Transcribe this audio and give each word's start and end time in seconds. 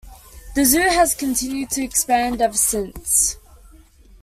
The 0.55 0.65
zoo 0.65 0.81
has 0.81 1.13
continued 1.13 1.69
to 1.69 1.83
expand 1.83 2.41
ever 2.41 2.57
since. 2.57 3.37